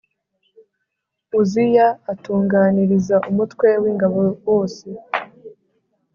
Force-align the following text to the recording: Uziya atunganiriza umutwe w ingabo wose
Uziya 1.39 1.87
atunganiriza 2.11 3.15
umutwe 3.29 3.67
w 3.81 3.83
ingabo 3.91 4.21
wose 4.47 4.85